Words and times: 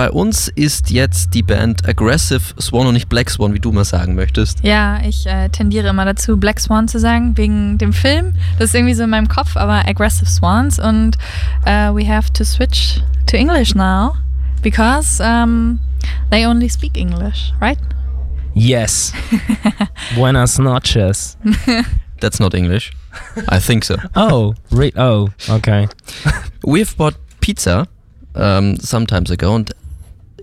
bei 0.00 0.10
uns 0.10 0.48
ist 0.48 0.90
jetzt 0.90 1.34
die 1.34 1.42
Band 1.42 1.86
Aggressive 1.86 2.40
Swan 2.58 2.86
und 2.86 2.94
nicht 2.94 3.10
Black 3.10 3.28
Swan, 3.28 3.52
wie 3.52 3.60
du 3.60 3.70
mal 3.70 3.84
sagen 3.84 4.14
möchtest. 4.14 4.64
Ja, 4.64 4.98
ich 5.04 5.26
äh, 5.26 5.50
tendiere 5.50 5.88
immer 5.88 6.06
dazu, 6.06 6.38
Black 6.38 6.58
Swan 6.58 6.88
zu 6.88 6.98
sagen, 6.98 7.36
wegen 7.36 7.76
dem 7.76 7.92
Film. 7.92 8.32
Das 8.58 8.70
ist 8.70 8.74
irgendwie 8.74 8.94
so 8.94 9.02
in 9.02 9.10
meinem 9.10 9.28
Kopf, 9.28 9.58
aber 9.58 9.86
Aggressive 9.86 10.24
Swans. 10.24 10.78
Und 10.78 11.18
uh, 11.66 11.94
we 11.94 12.08
have 12.08 12.32
to 12.32 12.44
switch 12.44 13.02
to 13.26 13.36
English 13.36 13.74
now 13.74 14.14
because 14.62 15.22
um, 15.22 15.78
they 16.30 16.46
only 16.46 16.70
speak 16.70 16.96
English, 16.96 17.52
right? 17.60 17.76
Yes. 18.54 19.12
Buenas 20.14 20.58
noches. 20.58 21.36
That's 22.20 22.40
not 22.40 22.54
English. 22.54 22.90
I 23.50 23.60
think 23.60 23.84
so. 23.84 23.96
Oh, 24.16 24.54
re- 24.70 24.96
oh, 24.96 25.28
okay. 25.50 25.88
We've 26.64 26.96
bought 26.96 27.16
pizza 27.42 27.86
um, 28.34 28.76
sometimes 28.78 29.30
ago 29.30 29.56
and 29.56 29.70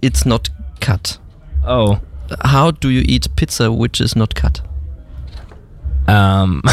it's 0.01 0.25
not 0.25 0.49
cut. 0.79 1.17
Oh, 1.65 1.99
How 2.43 2.71
do 2.71 2.89
you 2.89 3.03
eat 3.05 3.27
pizza 3.35 3.71
which 3.71 3.99
is 4.01 4.15
not 4.15 4.35
cut? 4.35 4.61
um, 6.07 6.61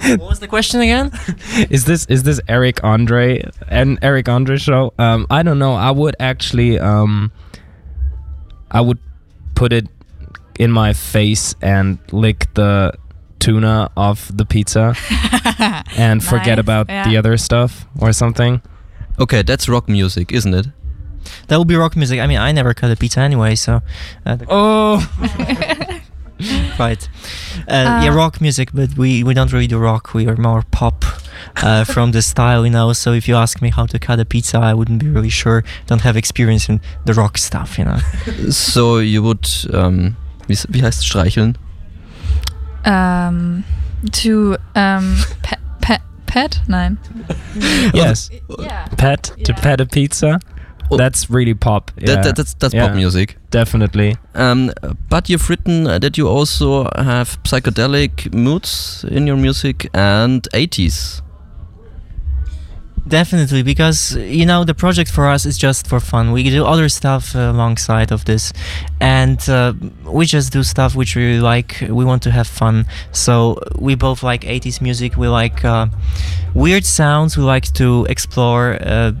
What 0.00 0.20
was 0.20 0.38
the 0.40 0.46
question 0.48 0.80
again? 0.80 1.10
is 1.70 1.84
this 1.86 2.06
is 2.06 2.22
this 2.22 2.40
Eric 2.46 2.84
Andre 2.84 3.42
and 3.68 3.98
Eric 4.02 4.28
Andre 4.28 4.56
show? 4.56 4.92
Um, 4.98 5.26
I 5.30 5.42
don't 5.42 5.58
know. 5.58 5.74
I 5.74 5.90
would 5.90 6.14
actually 6.20 6.78
um, 6.78 7.32
I 8.70 8.80
would 8.80 8.98
put 9.54 9.72
it 9.72 9.88
in 10.58 10.70
my 10.70 10.92
face 10.92 11.54
and 11.62 11.98
lick 12.12 12.52
the 12.54 12.92
tuna 13.38 13.90
off 13.96 14.30
the 14.32 14.44
pizza 14.44 14.94
and 15.96 16.22
forget 16.22 16.58
Nice, 16.58 16.58
about 16.60 16.88
yeah. 16.88 17.08
the 17.08 17.16
other 17.16 17.36
stuff 17.36 17.86
or 17.98 18.12
something. 18.12 18.62
Okay, 19.18 19.42
that's 19.42 19.68
rock 19.68 19.88
music, 19.88 20.32
isn't 20.32 20.54
it? 20.54 20.66
That 21.48 21.56
will 21.56 21.64
be 21.64 21.76
rock 21.76 21.96
music. 21.96 22.20
I 22.20 22.26
mean, 22.26 22.38
I 22.38 22.52
never 22.52 22.74
cut 22.74 22.90
a 22.90 22.96
pizza 22.96 23.20
anyway, 23.20 23.54
so. 23.56 23.80
Uh, 24.26 24.36
Oh, 24.48 25.00
right. 26.78 27.08
Uh, 27.68 28.00
yeah, 28.02 28.10
Uh, 28.10 28.14
rock 28.16 28.40
music, 28.40 28.70
but 28.74 28.96
we, 28.96 29.22
we 29.22 29.34
don't 29.34 29.52
really 29.52 29.66
do 29.68 29.78
rock. 29.78 30.14
We 30.14 30.26
are 30.28 30.36
more 30.36 30.62
pop 30.70 31.04
uh, 31.62 31.84
from 31.84 32.12
the 32.12 32.22
style, 32.22 32.64
you 32.64 32.70
know. 32.72 32.92
So 32.92 33.12
if 33.12 33.28
you 33.28 33.36
ask 33.36 33.60
me 33.62 33.70
how 33.70 33.86
to 33.86 33.98
cut 33.98 34.18
a 34.20 34.24
pizza, 34.24 34.58
I 34.58 34.74
wouldn't 34.74 34.98
be 35.00 35.08
really 35.08 35.28
sure. 35.30 35.62
Don't 35.86 36.00
have 36.02 36.16
experience 36.16 36.68
in 36.68 36.80
the 37.04 37.14
rock 37.14 37.38
stuff, 37.38 37.78
you 37.78 37.84
know. 37.84 37.98
So 38.50 38.98
you 38.98 39.22
would, 39.22 39.46
um, 39.72 40.16
wie, 40.48 40.56
wie 40.68 40.82
heißt 40.82 41.02
streicheln? 41.02 41.56
Um, 42.84 43.64
to 44.10 44.56
um, 44.74 45.16
pet, 45.42 45.60
pet, 45.80 46.00
pet? 46.26 46.60
Nein. 46.66 46.98
yes. 47.94 48.30
Yeah. 48.58 48.86
Pet 48.96 49.22
to 49.44 49.52
Yeah. 49.52 49.60
pet 49.60 49.80
a 49.80 49.86
pizza. 49.86 50.40
Oh. 50.90 50.96
That's 50.96 51.30
really 51.30 51.54
pop. 51.54 51.90
That, 51.96 52.08
yeah, 52.08 52.22
that, 52.22 52.36
that's 52.36 52.54
that's 52.54 52.74
Yeah. 52.74 52.86
pop 52.88 52.96
music. 52.96 53.36
definitely. 53.50 54.16
Um, 54.34 54.70
but 55.08 55.28
you've 55.28 55.48
written 55.50 55.86
uh, 55.86 55.98
that 55.98 56.16
you 56.18 56.28
also 56.28 56.84
have 56.96 57.38
psychedelic 57.44 58.32
moods 58.34 59.04
in 59.10 59.26
your 59.26 59.36
music 59.36 59.88
and 59.94 60.46
80s. 60.52 61.22
Definitely, 63.06 63.64
because 63.64 64.14
you 64.14 64.46
know 64.46 64.62
the 64.62 64.74
project 64.74 65.10
for 65.10 65.26
us 65.26 65.44
is 65.44 65.58
just 65.58 65.88
for 65.88 65.98
fun. 65.98 66.30
We 66.30 66.44
do 66.44 66.64
other 66.64 66.88
stuff 66.88 67.34
alongside 67.34 68.12
of 68.12 68.24
this, 68.26 68.52
and 69.00 69.40
uh, 69.48 69.72
we 70.04 70.24
just 70.24 70.52
do 70.52 70.62
stuff 70.62 70.94
which 70.94 71.16
we 71.16 71.40
like. 71.40 71.80
We 71.80 72.04
want 72.04 72.22
to 72.22 72.30
have 72.30 72.46
fun, 72.46 72.86
so 73.10 73.58
we 73.76 73.96
both 73.96 74.22
like 74.22 74.42
80s 74.42 74.80
music. 74.80 75.16
We 75.16 75.26
like 75.26 75.64
uh, 75.64 75.86
weird 76.54 76.84
sounds. 76.84 77.36
We 77.36 77.42
like 77.42 77.72
to 77.74 78.06
explore 78.08 78.78
uh, 78.80 79.12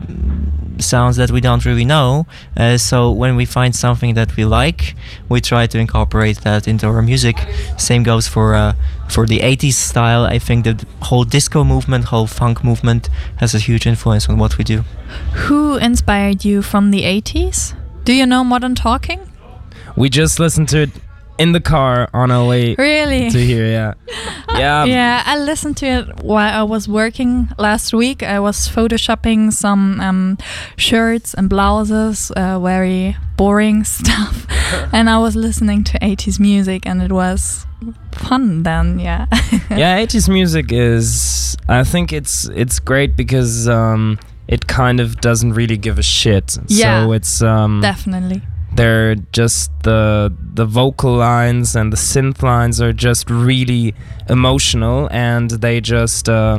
sounds 0.78 1.16
that 1.16 1.32
we 1.32 1.40
don't 1.40 1.64
really 1.64 1.84
know. 1.84 2.26
Uh, 2.56 2.78
so 2.78 3.10
when 3.10 3.34
we 3.34 3.44
find 3.44 3.74
something 3.74 4.14
that 4.14 4.36
we 4.36 4.44
like, 4.44 4.94
we 5.28 5.40
try 5.40 5.66
to 5.66 5.78
incorporate 5.78 6.38
that 6.42 6.68
into 6.68 6.86
our 6.86 7.02
music. 7.02 7.36
Same 7.78 8.04
goes 8.04 8.28
for 8.28 8.54
uh, 8.54 8.74
for 9.12 9.26
the 9.26 9.40
80s 9.40 9.74
style. 9.74 10.24
I 10.24 10.38
think 10.38 10.64
the 10.64 10.86
whole 11.02 11.24
disco 11.24 11.64
movement, 11.64 12.06
whole 12.06 12.26
funk 12.26 12.64
movement, 12.64 13.08
has 13.36 13.54
a 13.54 13.58
huge 13.58 13.86
influence 13.86 14.28
on 14.28 14.38
what 14.38 14.58
we 14.58 14.64
do. 14.64 14.84
Who 15.46 15.76
inspired 15.76 16.44
you 16.44 16.62
from 16.62 16.90
the 16.90 17.02
80s? 17.02 17.74
Do 18.04 18.12
you 18.12 18.26
know 18.26 18.42
Modern 18.42 18.74
Talking? 18.74 19.20
We 19.96 20.08
just 20.08 20.40
listened 20.40 20.68
to 20.70 20.82
it 20.82 20.90
in 21.38 21.52
the 21.52 21.60
car 21.60 22.08
on 22.14 22.30
our 22.30 22.46
way 22.46 22.74
Really? 22.78 23.30
to 23.30 23.38
here. 23.38 23.66
Yeah, 23.66 23.94
yeah. 24.58 24.84
yeah, 24.84 25.22
I 25.26 25.38
listened 25.38 25.76
to 25.78 25.86
it 25.86 26.22
while 26.22 26.60
I 26.60 26.62
was 26.62 26.88
working 26.88 27.48
last 27.58 27.92
week. 27.94 28.22
I 28.22 28.38
was 28.40 28.68
photoshopping 28.68 29.52
some 29.52 30.00
um, 30.00 30.38
shirts 30.76 31.34
and 31.34 31.48
blouses, 31.48 32.30
uh, 32.32 32.58
very 32.60 33.16
boring 33.36 33.84
stuff, 33.98 34.46
and 34.92 35.08
I 35.08 35.18
was 35.18 35.34
listening 35.34 35.84
to 35.84 35.98
80s 36.00 36.38
music, 36.38 36.86
and 36.86 37.02
it 37.02 37.12
was 37.12 37.66
fun 38.12 38.62
then. 38.62 38.98
Yeah. 39.00 39.26
yeah 39.70 40.04
80s 40.04 40.28
music 40.28 40.70
is 40.70 41.56
i 41.68 41.82
think 41.82 42.12
it's 42.12 42.48
it's 42.54 42.78
great 42.78 43.16
because 43.16 43.66
um 43.68 44.18
it 44.48 44.66
kind 44.68 45.00
of 45.00 45.16
doesn't 45.20 45.54
really 45.54 45.76
give 45.76 45.98
a 45.98 46.02
shit 46.02 46.58
Yeah. 46.68 47.04
so 47.06 47.12
it's 47.12 47.42
um 47.42 47.80
Definitely. 47.80 48.42
They're 48.74 49.14
just 49.32 49.70
the 49.82 50.32
the 50.54 50.64
vocal 50.64 51.14
lines 51.14 51.76
and 51.76 51.92
the 51.92 51.96
synth 51.96 52.42
lines 52.42 52.80
are 52.80 52.92
just 52.92 53.28
really 53.28 53.94
emotional 54.28 55.08
and 55.10 55.50
they 55.50 55.80
just 55.80 56.28
uh, 56.28 56.58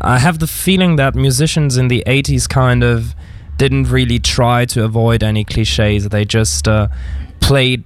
i 0.00 0.18
have 0.18 0.38
the 0.38 0.46
feeling 0.46 0.96
that 0.96 1.14
musicians 1.14 1.76
in 1.76 1.88
the 1.88 2.02
80s 2.06 2.48
kind 2.48 2.82
of 2.82 3.14
didn't 3.58 3.90
really 3.90 4.20
try 4.20 4.64
to 4.66 4.84
avoid 4.84 5.24
any 5.24 5.42
cliches. 5.44 6.08
They 6.10 6.24
just 6.24 6.68
uh, 6.68 6.86
played 7.40 7.82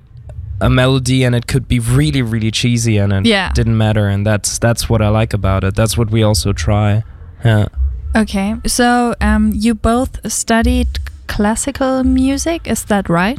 a 0.61 0.69
melody 0.69 1.25
and 1.25 1.35
it 1.35 1.47
could 1.47 1.67
be 1.67 1.79
really 1.79 2.21
really 2.21 2.51
cheesy 2.51 2.99
and 2.99 3.11
it 3.13 3.25
Yeah. 3.25 3.51
didn't 3.55 3.79
matter 3.79 4.07
and 4.07 4.27
that's 4.27 4.59
that's 4.59 4.91
what 4.91 5.01
i 5.01 5.09
like 5.09 5.33
about 5.33 5.65
it. 5.65 5.75
That's 5.75 5.97
what 5.97 6.11
we 6.11 6.23
also 6.23 6.53
try. 6.53 7.03
Yeah. 7.45 7.69
Okay, 8.15 8.55
so 8.67 9.15
um, 9.23 9.53
you 9.55 9.75
both 9.75 10.31
studied 10.31 11.02
classical 11.27 12.05
music, 12.05 12.67
is 12.67 12.85
that 12.85 13.09
right? 13.09 13.39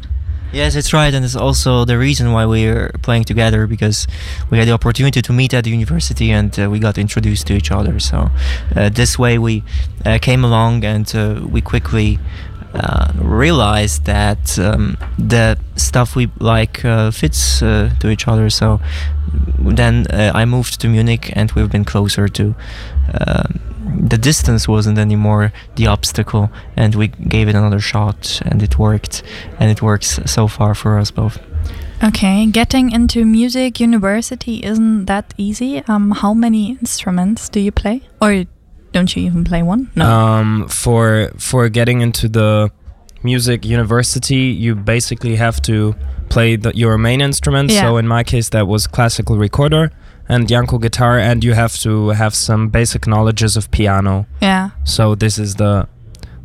Yes, 0.53 0.75
it's 0.75 0.93
right, 0.93 1.11
and 1.11 1.25
it's 1.25 1.35
also 1.35 1.83
the 1.83 1.97
reason 1.97 2.31
why 2.31 2.45
we're 2.45 2.91
playing 3.01 3.23
together 3.23 3.65
because 3.65 4.05
we 4.51 4.59
had 4.59 4.67
the 4.67 4.71
opportunity 4.71 5.19
to 5.19 5.33
meet 5.33 5.51
at 5.51 5.63
the 5.63 5.71
university 5.71 6.29
and 6.29 6.57
uh, 6.59 6.69
we 6.69 6.77
got 6.77 6.99
introduced 6.99 7.47
to 7.47 7.53
each 7.53 7.71
other. 7.71 7.99
So 7.99 8.29
uh, 8.75 8.89
this 8.89 9.17
way 9.17 9.39
we 9.39 9.63
uh, 10.05 10.19
came 10.21 10.43
along 10.43 10.85
and 10.85 11.11
uh, 11.15 11.41
we 11.49 11.61
quickly 11.61 12.19
uh, 12.75 13.13
realized 13.15 14.05
that 14.05 14.59
um, 14.59 14.95
the 15.17 15.57
stuff 15.75 16.15
we 16.15 16.29
like 16.37 16.85
uh, 16.85 17.09
fits 17.09 17.57
to 17.59 18.09
each 18.11 18.27
other. 18.27 18.51
So 18.51 18.79
then 19.57 20.05
I 20.11 20.45
moved 20.45 20.79
to 20.81 20.87
Munich 20.87 21.31
and 21.35 21.51
we've 21.53 21.71
been 21.71 21.85
closer 21.85 22.27
to. 22.27 22.55
The 24.09 24.17
distance 24.17 24.67
wasn't 24.67 24.97
anymore 24.97 25.51
the 25.75 25.87
obstacle, 25.87 26.49
and 26.75 26.95
we 26.95 27.07
gave 27.07 27.47
it 27.47 27.55
another 27.55 27.79
shot, 27.79 28.41
and 28.45 28.61
it 28.63 28.77
worked, 28.79 29.23
and 29.59 29.69
it 29.71 29.81
works 29.81 30.19
so 30.25 30.47
far 30.47 30.73
for 30.75 30.97
us 30.99 31.11
both. 31.11 31.39
Okay, 32.03 32.45
getting 32.47 32.91
into 32.91 33.23
music 33.25 33.79
university 33.79 34.63
isn't 34.63 35.05
that 35.05 35.33
easy. 35.37 35.81
Um, 35.87 36.11
how 36.11 36.33
many 36.33 36.71
instruments 36.71 37.47
do 37.49 37.59
you 37.59 37.71
play, 37.71 38.01
or 38.21 38.43
don't 38.91 39.15
you 39.15 39.23
even 39.23 39.43
play 39.43 39.63
one? 39.63 39.89
No. 39.95 40.05
um 40.05 40.67
for 40.67 41.31
for 41.37 41.69
getting 41.69 42.01
into 42.01 42.27
the 42.29 42.69
music 43.23 43.65
university 43.65 44.51
you 44.65 44.75
basically 44.75 45.35
have 45.37 45.61
to 45.61 45.95
play 46.29 46.57
the, 46.57 46.71
your 46.75 46.97
main 46.97 47.21
instrument 47.21 47.71
Yeah. 47.71 47.81
so 47.81 47.97
in 47.97 48.05
my 48.07 48.21
case 48.23 48.49
that 48.49 48.67
was 48.67 48.85
classical 48.85 49.37
recorder 49.37 49.91
and 50.29 50.49
Yanko 50.49 50.77
guitar 50.77 51.19
and 51.19 51.43
you 51.43 51.53
have 51.53 51.77
to 51.79 52.09
have 52.09 52.33
some 52.33 52.69
basic 52.69 53.07
knowledges 53.07 53.57
of 53.57 53.69
piano. 53.71 54.25
Yeah. 54.41 54.71
so 54.83 55.15
this 55.15 55.37
is 55.37 55.55
the 55.55 55.87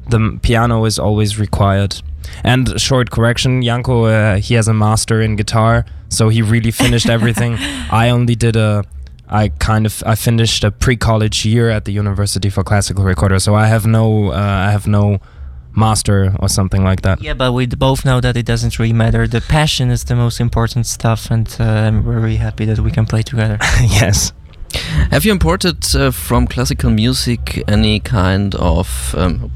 the 0.08 0.38
piano 0.42 0.84
is 0.84 0.98
always 0.98 1.38
required. 1.38 2.00
And 2.44 2.80
short 2.80 3.10
correction 3.10 3.62
Yanko 3.62 4.04
uh, 4.04 4.36
he 4.36 4.54
has 4.54 4.68
a 4.68 4.74
master 4.74 5.20
in 5.22 5.36
guitar 5.36 5.84
so 6.08 6.28
he 6.28 6.42
really 6.42 6.70
finished 6.70 7.08
everything. 7.08 7.56
I 7.90 8.10
only 8.10 8.34
did 8.34 8.56
a 8.56 8.84
I 9.28 9.48
kind 9.58 9.84
of 9.86 10.02
I 10.06 10.14
finished 10.14 10.64
a 10.64 10.70
pre-college 10.70 11.44
year 11.44 11.68
at 11.68 11.84
the 11.84 11.92
University 11.92 12.48
for 12.48 12.64
Classical 12.64 13.04
Recorder, 13.04 13.38
so 13.38 13.54
I 13.54 13.66
have 13.66 13.86
no 13.86 14.32
uh, 14.32 14.66
I 14.68 14.70
have 14.70 14.86
no 14.86 15.20
master 15.74 16.34
or 16.40 16.48
something 16.48 16.84
like 16.84 17.02
that. 17.02 17.20
Yeah, 17.22 17.34
but 17.34 17.52
we 17.52 17.66
both 17.66 18.04
know 18.04 18.20
that 18.20 18.36
it 18.36 18.46
doesn't 18.46 18.78
really 18.78 18.92
matter. 18.92 19.26
The 19.26 19.40
passion 19.40 19.90
is 19.90 20.04
the 20.04 20.16
most 20.16 20.40
important 20.40 20.86
stuff, 20.86 21.30
and 21.30 21.48
uh, 21.60 21.64
I'm 21.64 22.02
very 22.02 22.36
happy 22.36 22.64
that 22.66 22.78
we 22.78 22.90
can 22.90 23.06
play 23.06 23.22
together. 23.22 23.58
yes. 23.80 24.32
Have 25.10 25.24
you 25.24 25.32
imported 25.32 25.84
uh, 25.96 26.10
from 26.10 26.46
classical 26.46 26.90
music 26.90 27.64
any 27.66 27.98
kind 27.98 28.54
of 28.56 29.14
um, 29.16 29.50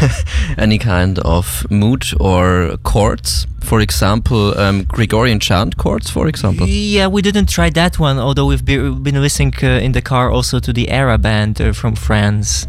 any 0.58 0.78
kind 0.78 1.18
of 1.18 1.68
mood 1.68 2.04
or 2.20 2.76
chords? 2.84 3.46
For 3.64 3.80
example, 3.80 4.56
um, 4.58 4.84
Gregorian 4.84 5.40
chant 5.40 5.78
chords, 5.78 6.10
for 6.10 6.28
example. 6.28 6.68
Yeah, 6.68 7.06
we 7.06 7.22
didn't 7.22 7.48
try 7.48 7.70
that 7.70 7.98
one, 7.98 8.18
although 8.18 8.44
we've 8.44 8.64
be, 8.64 8.76
been 8.76 9.20
listening 9.22 9.54
uh, 9.62 9.66
in 9.66 9.92
the 9.92 10.02
car 10.02 10.30
also 10.30 10.60
to 10.60 10.70
the 10.70 10.90
Era 10.90 11.16
band 11.16 11.60
uh, 11.62 11.72
from 11.72 11.96
France. 11.96 12.66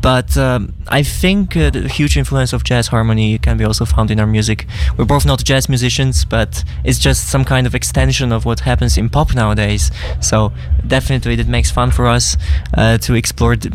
But 0.00 0.38
um, 0.38 0.72
I 0.88 1.02
think 1.02 1.54
uh, 1.54 1.68
the 1.68 1.86
huge 1.86 2.16
influence 2.16 2.54
of 2.54 2.64
jazz 2.64 2.88
harmony 2.88 3.38
can 3.38 3.58
be 3.58 3.64
also 3.64 3.84
found 3.84 4.10
in 4.10 4.18
our 4.18 4.26
music. 4.26 4.66
We're 4.96 5.04
both 5.04 5.26
not 5.26 5.44
jazz 5.44 5.68
musicians, 5.68 6.24
but 6.24 6.64
it's 6.82 6.98
just 6.98 7.28
some 7.28 7.44
kind 7.44 7.66
of 7.66 7.74
extension 7.74 8.32
of 8.32 8.46
what 8.46 8.60
happens 8.60 8.96
in 8.96 9.10
pop 9.10 9.34
nowadays. 9.34 9.90
So 10.22 10.54
definitely, 10.86 11.34
it 11.34 11.46
makes 11.46 11.67
fun 11.70 11.90
for 11.90 12.06
us 12.06 12.36
uh, 12.76 12.98
to 12.98 13.14
explore 13.14 13.56
the 13.56 13.70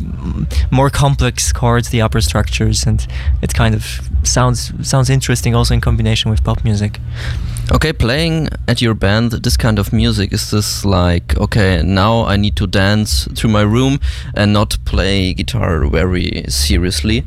more 0.71 0.89
complex 0.89 1.51
chords, 1.51 1.89
the 1.89 2.01
upper 2.01 2.21
structures, 2.21 2.85
and 2.85 3.05
it 3.41 3.53
kind 3.53 3.75
of 3.75 4.01
sounds 4.23 4.71
sounds 4.87 5.09
interesting 5.09 5.55
also 5.55 5.73
in 5.73 5.81
combination 5.81 6.31
with 6.31 6.43
pop 6.43 6.63
music. 6.63 6.99
Okay, 7.71 7.93
playing 7.93 8.49
at 8.67 8.81
your 8.81 8.93
band 8.93 9.31
this 9.31 9.55
kind 9.55 9.79
of 9.79 9.93
music 9.93 10.33
is 10.33 10.51
this 10.51 10.83
like 10.83 11.37
okay 11.37 11.81
now 11.81 12.25
I 12.25 12.35
need 12.35 12.55
to 12.57 12.67
dance 12.67 13.27
through 13.35 13.51
my 13.51 13.61
room 13.61 13.99
and 14.35 14.51
not 14.51 14.77
play 14.85 15.33
guitar 15.33 15.85
very 15.85 16.43
seriously. 16.49 17.23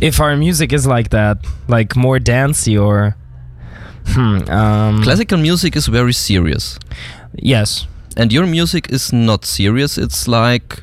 If 0.00 0.20
our 0.20 0.36
music 0.36 0.72
is 0.72 0.86
like 0.86 1.10
that, 1.10 1.38
like 1.66 1.96
more 1.96 2.18
dancey 2.18 2.76
or 2.76 3.16
hmm, 4.08 4.48
um, 4.50 5.02
Classical 5.02 5.38
music 5.38 5.76
is 5.76 5.86
very 5.86 6.12
serious, 6.12 6.78
yes, 7.34 7.86
and 8.16 8.32
your 8.32 8.46
music 8.46 8.90
is 8.90 9.12
not 9.12 9.44
serious. 9.44 9.98
It's 9.98 10.28
like 10.28 10.82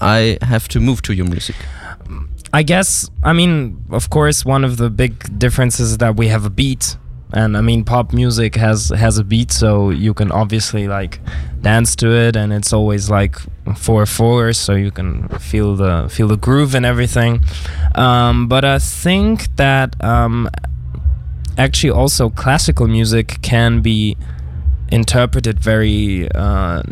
I 0.00 0.38
have 0.42 0.68
to 0.68 0.80
move 0.80 1.02
to 1.02 1.14
your 1.14 1.26
music. 1.26 1.56
I 2.52 2.62
guess 2.62 3.10
I 3.22 3.32
mean 3.32 3.84
of 3.90 4.08
course 4.10 4.44
one 4.44 4.64
of 4.64 4.76
the 4.76 4.88
big 4.88 5.38
differences 5.38 5.90
is 5.92 5.98
that 5.98 6.16
we 6.16 6.28
have 6.28 6.44
a 6.44 6.50
beat 6.50 6.96
and 7.32 7.56
I 7.56 7.60
mean 7.60 7.84
pop 7.84 8.12
music 8.12 8.54
has 8.54 8.88
has 8.90 9.18
a 9.18 9.24
beat 9.24 9.50
so 9.50 9.90
you 9.90 10.14
can 10.14 10.30
obviously 10.30 10.86
like 10.86 11.20
dance 11.60 11.96
to 11.96 12.10
it 12.10 12.36
and 12.36 12.52
it's 12.52 12.72
always 12.72 13.10
like 13.10 13.36
four 13.76 14.06
four 14.06 14.52
so 14.52 14.74
you 14.74 14.90
can 14.90 15.28
feel 15.38 15.74
the 15.74 16.08
feel 16.08 16.28
the 16.28 16.36
groove 16.36 16.74
and 16.74 16.86
everything 16.86 17.44
um, 17.96 18.46
but 18.48 18.64
I 18.64 18.78
think 18.78 19.54
that 19.56 20.02
um, 20.02 20.48
actually 21.58 21.90
also 21.90 22.30
classical 22.30 22.86
music 22.86 23.38
can 23.42 23.80
be 23.80 24.16
interpreted 24.90 25.58
very 25.60 26.28
uh, 26.32 26.82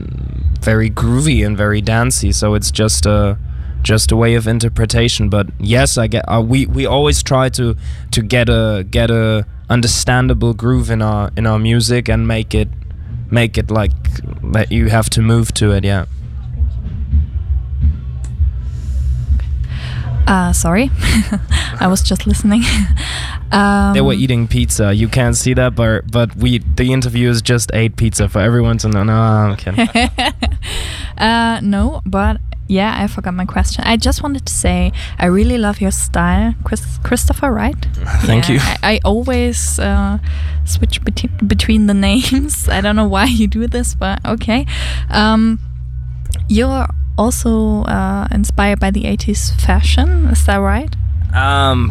very 0.61 0.91
groovy 0.91 1.44
and 1.46 1.56
very 1.56 1.81
dancey 1.81 2.32
so 2.32 2.55
it's 2.55 2.70
just 2.70 3.06
a 3.06 3.38
just 3.82 4.11
a 4.11 4.17
way 4.17 4.35
of 4.35 4.46
interpretation. 4.46 5.29
But 5.29 5.49
yes 5.61 5.99
i 5.99 6.06
get 6.06 6.25
uh, 6.26 6.41
we 6.41 6.67
we 6.67 6.87
always 6.87 7.23
try 7.23 7.49
to 7.50 7.76
to 8.11 8.23
get 8.23 8.49
a 8.49 8.85
get 8.91 9.11
a 9.11 9.46
understandable 9.69 10.55
groove 10.55 10.91
in 10.91 11.02
our 11.02 11.31
in 11.37 11.46
our 11.46 11.58
music 11.58 12.08
and 12.08 12.26
make 12.26 12.55
it 12.55 12.69
make 13.31 13.56
it 13.58 13.70
like 13.70 13.93
that 14.52 14.70
you 14.70 14.88
have 14.88 15.08
to 15.11 15.20
move 15.23 15.52
to 15.55 15.73
it 15.73 15.85
yeah. 15.85 16.06
Uh, 20.26 20.55
sorry, 20.55 20.91
I 21.81 21.87
was 21.87 22.00
just 22.00 22.26
listening. 22.26 22.62
um, 23.52 23.94
they 23.94 24.00
were 24.00 24.14
eating 24.14 24.49
pizza 24.49 24.93
you 24.94 25.08
can't 25.08 25.37
see 25.37 25.55
that 25.55 25.75
but 25.75 26.11
but 26.11 26.35
we 26.37 26.58
the 26.76 26.93
interviewers 26.93 27.43
just 27.43 27.70
ate 27.75 27.96
pizza 27.96 28.29
for 28.29 28.41
everyone 28.41 28.79
to 28.79 28.88
know 28.88 29.05
no 29.05 29.12
I'm 29.14 29.56
kidding. 29.56 29.88
uh, 31.19 31.61
no, 31.62 32.00
but 32.06 32.41
yeah, 32.67 32.94
I 32.99 33.06
forgot 33.08 33.35
my 33.35 33.44
question. 33.44 33.85
I 33.87 33.96
just 33.99 34.23
wanted 34.23 34.46
to 34.46 34.52
say 34.52 34.91
I 35.19 35.26
really 35.26 35.58
love 35.58 35.81
your 35.82 35.91
style, 35.91 36.55
Chris, 36.64 36.99
Christopher. 37.02 37.52
Right? 37.52 37.76
Thank 38.25 38.49
Yeah, 38.49 38.55
you. 38.55 38.61
I, 38.82 38.94
I 38.94 39.00
always 39.05 39.79
uh, 39.79 40.19
switch 40.64 41.02
beti- 41.02 41.46
between 41.46 41.87
the 41.87 41.94
names. 42.08 42.69
I 42.69 42.81
don't 42.81 42.96
know 42.96 43.06
why 43.06 43.26
you 43.26 43.46
do 43.46 43.67
this, 43.67 43.94
but 43.94 44.19
okay. 44.25 44.64
Um, 45.11 45.58
you're 46.49 46.87
also 47.19 47.82
uh, 47.85 48.29
inspired 48.31 48.81
by 48.81 48.91
the 48.91 49.02
80s 49.05 49.52
fashion. 49.61 50.26
Is 50.26 50.46
that 50.46 50.56
right? 50.56 50.94
um 51.35 51.91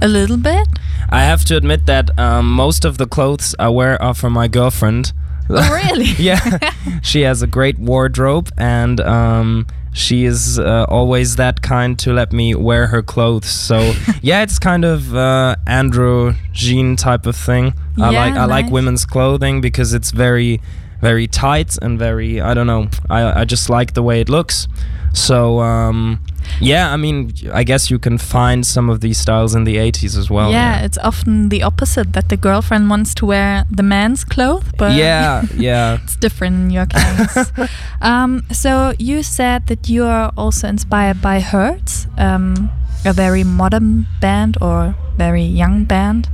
A 0.00 0.06
little 0.08 0.36
bit. 0.36 0.68
I 1.12 1.24
have 1.24 1.44
to 1.44 1.56
admit 1.58 1.84
that 1.86 2.18
um, 2.18 2.50
most 2.50 2.86
of 2.86 2.96
the 2.96 3.06
clothes 3.06 3.54
I 3.58 3.68
wear 3.68 4.00
are 4.00 4.14
from 4.14 4.32
my 4.32 4.48
girlfriend. 4.48 5.12
Oh, 5.50 5.70
really? 5.70 6.06
yeah, 6.18 6.70
she 7.02 7.20
has 7.20 7.42
a 7.42 7.46
great 7.46 7.78
wardrobe, 7.78 8.48
and 8.56 8.98
um, 9.00 9.66
she 9.92 10.24
is 10.24 10.58
uh, 10.58 10.86
always 10.88 11.36
that 11.36 11.60
kind 11.60 11.98
to 11.98 12.14
let 12.14 12.32
me 12.32 12.54
wear 12.54 12.86
her 12.86 13.02
clothes. 13.02 13.50
So 13.50 13.92
yeah, 14.22 14.42
it's 14.42 14.58
kind 14.58 14.86
of 14.86 15.14
uh, 15.14 15.56
androgyne 15.66 16.96
type 16.96 17.26
of 17.26 17.36
thing. 17.36 17.74
I 18.00 18.10
Yeah, 18.10 18.24
like 18.24 18.34
I 18.34 18.44
like 18.46 18.70
women's 18.70 19.04
clothing 19.04 19.60
because 19.60 19.92
it's 19.92 20.12
very 20.12 20.62
very 21.02 21.26
tight 21.26 21.76
and 21.82 21.98
very 21.98 22.40
I 22.40 22.54
don't 22.54 22.66
know. 22.66 22.88
I 23.10 23.40
I 23.40 23.44
just 23.44 23.68
like 23.68 23.92
the 23.92 24.02
way 24.02 24.20
it 24.22 24.28
looks. 24.30 24.68
So 25.14 25.60
um, 25.60 26.20
yeah, 26.60 26.92
I 26.92 26.96
mean, 26.96 27.32
I 27.52 27.64
guess 27.64 27.90
you 27.90 27.98
can 27.98 28.18
find 28.18 28.64
some 28.66 28.88
of 28.88 29.00
these 29.00 29.18
styles 29.18 29.54
in 29.54 29.64
the 29.64 29.76
80s 29.76 30.16
as 30.16 30.30
well. 30.30 30.50
yeah, 30.50 30.84
it's 30.84 30.98
often 30.98 31.48
the 31.48 31.62
opposite 31.62 32.12
that 32.12 32.28
the 32.28 32.36
girlfriend 32.36 32.88
wants 32.88 33.14
to 33.16 33.26
wear 33.26 33.64
the 33.70 33.82
man's 33.82 34.24
clothes, 34.24 34.64
but 34.78 34.92
yeah, 34.92 35.44
yeah. 35.56 35.98
it's 36.02 36.16
different 36.16 36.56
in 36.56 36.70
your 36.70 36.86
case. 36.86 37.52
um, 38.00 38.42
so 38.50 38.94
you 38.98 39.22
said 39.22 39.66
that 39.66 39.88
you 39.88 40.04
are 40.04 40.32
also 40.36 40.68
inspired 40.68 41.20
by 41.20 41.40
HAERTS, 41.40 42.06
um, 42.18 42.70
a 43.04 43.12
very 43.12 43.44
modern 43.44 44.06
band 44.20 44.56
or 44.60 44.94
very 45.16 45.42
young 45.42 45.84
band. 45.84 46.28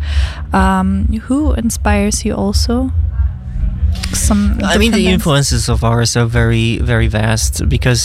Um, 0.52 1.06
who 1.26 1.52
inspires 1.54 2.24
you 2.24 2.34
also? 2.34 2.92
Some. 4.28 4.58
I 4.62 4.76
mean, 4.78 4.92
the 4.92 5.06
influences 5.08 5.68
of 5.68 5.82
ours 5.82 6.16
are 6.16 6.26
very, 6.26 6.78
very 6.92 7.08
vast 7.08 7.54
because 7.68 8.04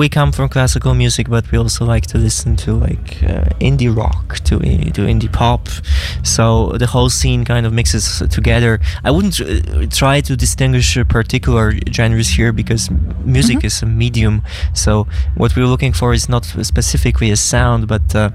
we 0.00 0.08
come 0.08 0.30
from 0.32 0.48
classical 0.48 0.94
music, 0.94 1.28
but 1.28 1.44
we 1.50 1.58
also 1.58 1.84
like 1.94 2.06
to 2.12 2.18
listen 2.18 2.54
to 2.64 2.70
like 2.86 3.08
uh, 3.24 3.44
indie 3.68 3.90
rock, 4.02 4.26
to 4.48 4.54
to 4.96 5.02
indie 5.12 5.32
pop. 5.40 5.68
So 6.22 6.44
the 6.82 6.86
whole 6.86 7.10
scene 7.10 7.44
kind 7.44 7.66
of 7.66 7.72
mixes 7.72 8.22
together. 8.30 8.78
I 9.04 9.10
wouldn't 9.10 9.40
uh, 9.40 9.86
try 10.00 10.20
to 10.28 10.36
distinguish 10.36 10.96
uh, 10.96 11.04
particular 11.04 11.72
genres 11.96 12.28
here 12.38 12.52
because 12.52 12.90
music 13.24 13.58
Mhm. 13.58 13.64
is 13.66 13.82
a 13.82 13.86
medium. 13.86 14.42
So 14.74 15.06
what 15.40 15.50
we're 15.56 15.70
looking 15.74 15.94
for 15.94 16.12
is 16.14 16.28
not 16.28 16.44
specifically 16.62 17.30
a 17.32 17.36
sound, 17.36 17.86
but 17.94 18.14
uh, 18.14 18.30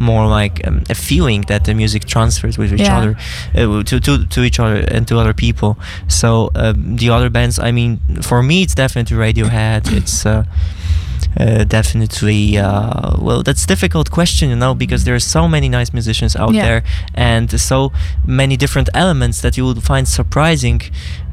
more 0.00 0.26
like 0.40 0.66
um, 0.66 0.82
a 0.90 0.94
feeling 0.94 1.44
that 1.48 1.62
the 1.64 1.74
music 1.74 2.02
transfers 2.14 2.58
with 2.58 2.72
each 2.72 2.80
Yeah. 2.88 2.98
other 2.98 3.12
uh, 3.54 3.82
to, 3.90 4.00
to 4.00 4.12
to 4.34 4.40
each 4.42 4.58
other 4.64 4.78
and 4.96 5.06
to 5.08 5.14
other 5.22 5.34
people. 5.34 5.70
So 6.08 6.30
um, 6.54 6.63
the 6.76 7.10
other 7.10 7.30
bands, 7.30 7.58
I 7.58 7.70
mean, 7.72 8.00
for 8.22 8.42
me, 8.42 8.62
it's 8.62 8.74
definitely 8.74 9.16
Radiohead. 9.16 9.92
It's 9.92 10.24
uh, 10.26 10.44
uh, 11.38 11.64
definitely 11.64 12.56
uh, 12.58 13.16
well, 13.18 13.42
that's 13.42 13.64
a 13.64 13.66
difficult 13.66 14.10
question, 14.10 14.50
you 14.50 14.56
know, 14.56 14.74
because 14.74 15.04
there 15.04 15.14
are 15.14 15.20
so 15.36 15.48
many 15.48 15.68
nice 15.68 15.92
musicians 15.92 16.36
out 16.36 16.54
Yeah. 16.54 16.64
there 16.66 16.82
and 17.14 17.60
so 17.60 17.92
many 18.24 18.56
different 18.56 18.88
elements 18.94 19.40
that 19.40 19.56
you 19.56 19.64
would 19.66 19.82
find 19.82 20.06
surprising. 20.06 20.80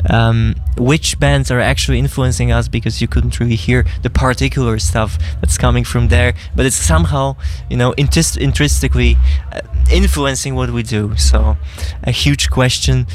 Um, 0.10 0.56
which 0.78 1.20
bands 1.20 1.52
are 1.52 1.60
actually 1.60 2.00
influencing 2.00 2.52
us 2.52 2.68
because 2.68 3.02
you 3.02 3.08
couldn't 3.08 3.40
really 3.40 3.56
hear 3.56 3.86
the 4.02 4.10
particular 4.10 4.80
stuff 4.80 5.20
that's 5.40 5.60
coming 5.60 5.84
from 5.84 6.08
there, 6.08 6.34
but 6.56 6.66
it's 6.66 6.76
somehow, 6.76 7.36
you 7.70 7.78
know, 7.78 7.94
intris- 8.00 8.36
intrinsically 8.36 9.16
uh, 9.54 9.60
influencing 9.92 10.56
what 10.56 10.72
we 10.72 10.82
do. 10.82 11.16
So, 11.18 11.56
a 12.02 12.10
huge 12.10 12.50
question, 12.50 13.06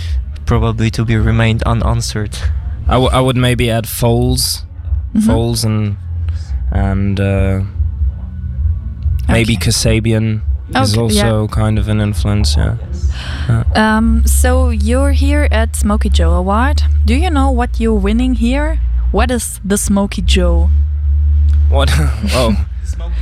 probably 0.46 0.90
to 0.92 1.04
be 1.04 1.16
remained 1.16 1.62
unanswered. 1.64 2.36
I, 2.88 2.92
w- 2.92 3.10
I 3.12 3.20
would 3.20 3.36
maybe 3.36 3.70
add 3.70 3.86
Foals, 3.88 4.64
Mhm. 5.14 5.22
Foals 5.26 5.64
and 5.64 5.96
and 6.72 7.18
uh, 7.20 7.60
maybe 9.28 9.54
Okay. 9.56 9.70
Kasabian 9.70 10.42
is 10.70 10.96
Okay, 10.96 11.00
also 11.00 11.48
kind 11.48 11.78
of 11.78 11.88
an 11.88 12.00
influence. 12.00 12.56
Yeah. 12.56 12.76
Um, 13.74 14.26
so 14.26 14.70
you're 14.70 15.12
here 15.12 15.48
at 15.50 15.76
Smokey 15.76 16.08
Joe 16.10 16.32
Award. 16.34 16.82
Do 17.04 17.14
you 17.14 17.30
know 17.30 17.50
what 17.50 17.78
you're 17.80 17.94
winning 17.98 18.34
here? 18.34 18.78
What 19.12 19.30
is 19.30 19.60
the 19.64 19.76
Smokey 19.78 20.22
Joe? 20.22 20.68
What? 21.68 21.88
oh, 22.34 22.66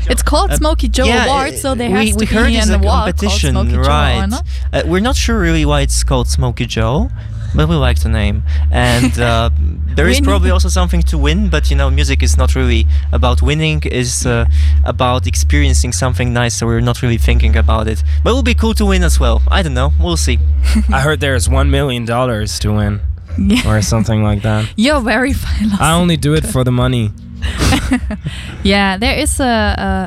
It's 0.08 0.22
called 0.22 0.50
Uh, 0.50 0.56
Smokey 0.56 0.88
Joe 0.88 1.04
yeah, 1.06 1.24
Award, 1.26 1.54
so 1.56 1.74
there 1.74 1.90
we, 1.90 2.06
has 2.06 2.16
to 2.16 2.20
we 2.20 2.26
be 2.26 2.34
heard 2.34 2.50
it's 2.52 2.68
an 2.68 2.74
a 2.74 2.78
award 2.78 2.84
called 2.84 3.16
competition, 3.16 3.50
Smokey 3.52 3.72
Joe, 3.72 3.80
right? 3.82 4.28
Uh, 4.72 4.82
we're 4.86 5.00
not 5.00 5.16
sure 5.16 5.38
really 5.40 5.64
why 5.64 5.80
it's 5.82 6.02
called 6.04 6.28
Smokey 6.28 6.66
Joe, 6.66 7.10
but 7.54 7.68
we 7.68 7.76
like 7.76 8.00
the 8.02 8.08
name. 8.08 8.42
And 8.70 9.18
uh, 9.18 9.50
there 9.96 10.08
is 10.08 10.20
probably 10.20 10.50
also 10.50 10.68
something 10.68 11.02
to 11.02 11.16
win, 11.18 11.48
but 11.50 11.70
you 11.70 11.76
know, 11.76 11.88
music 11.90 12.22
is 12.22 12.36
not 12.36 12.54
really 12.54 12.86
about 13.12 13.42
winning; 13.42 13.82
is 13.84 14.26
uh, 14.26 14.46
about 14.84 15.26
experiencing 15.26 15.92
something 15.92 16.32
nice. 16.32 16.54
So 16.56 16.66
we're 16.66 16.80
not 16.80 17.00
really 17.02 17.18
thinking 17.18 17.56
about 17.56 17.86
it. 17.88 18.02
But 18.22 18.30
it 18.30 18.34
would 18.34 18.44
be 18.44 18.54
cool 18.54 18.74
to 18.74 18.84
win 18.86 19.02
as 19.04 19.18
well. 19.20 19.40
I 19.48 19.62
don't 19.62 19.74
know. 19.74 19.92
We'll 20.00 20.16
see. 20.16 20.38
I 20.92 21.00
heard 21.00 21.20
there's 21.20 21.48
one 21.48 21.70
million 21.70 22.04
dollars 22.04 22.58
to 22.60 22.72
win. 22.72 23.00
Yeah. 23.36 23.66
or 23.68 23.82
something 23.82 24.22
like 24.22 24.42
that. 24.42 24.72
You're 24.76 25.00
very 25.00 25.32
philosophical. 25.32 25.84
I 25.84 25.92
only 25.94 26.16
do 26.16 26.34
it 26.34 26.46
for 26.46 26.62
the 26.62 26.70
money. 26.70 27.10
yeah, 28.62 28.96
there 28.96 29.16
is 29.18 29.40
a, 29.40 29.44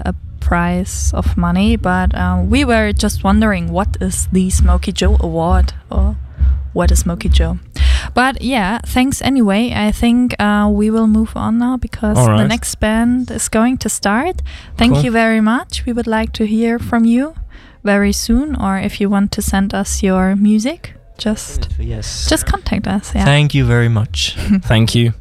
a, 0.06 0.10
a 0.10 0.16
price 0.40 1.14
of 1.14 1.38
money, 1.38 1.76
but 1.76 2.16
um, 2.16 2.50
we 2.50 2.64
were 2.66 2.92
just 2.94 3.24
wondering 3.24 3.72
what 3.72 3.98
is 4.02 4.28
the 4.32 4.50
Smokey 4.50 4.92
Joe 4.92 5.18
Award 5.20 5.74
or 5.92 6.16
what 6.74 6.92
is 6.92 7.00
Smokey 7.00 7.30
Joe? 7.30 7.60
But 8.14 8.42
yeah, 8.42 8.80
thanks 8.86 9.22
anyway. 9.22 9.74
I 9.76 9.92
think 9.92 10.36
uh, 10.40 10.70
we 10.72 10.90
will 10.90 11.08
move 11.08 11.36
on 11.36 11.58
now 11.58 11.78
because 11.78 12.18
All 12.18 12.38
the 12.38 12.48
next 12.48 12.76
band 12.76 13.32
is 13.32 13.50
going 13.50 13.78
to 13.80 13.90
start. 13.90 14.42
Thank 14.78 14.94
Cool. 14.94 15.04
you 15.06 15.12
very 15.12 15.42
much. 15.42 15.86
We 15.86 15.94
would 15.94 16.08
like 16.08 16.32
to 16.34 16.46
hear 16.46 16.80
from 16.80 17.06
you 17.06 17.34
very 17.84 18.12
soon, 18.14 18.56
or 18.56 18.78
if 18.78 19.00
you 19.02 19.10
want 19.10 19.32
to 19.34 19.42
send 19.42 19.74
us 19.74 20.04
your 20.04 20.36
music, 20.36 20.94
just 21.18 21.70
Yes. 21.80 22.28
just 22.30 22.46
contact 22.46 22.88
us. 22.88 23.12
Yeah. 23.16 23.26
Thank 23.26 23.54
you 23.54 23.66
very 23.66 23.90
much. 23.90 24.36
Thank 24.64 24.94
you. 24.96 25.14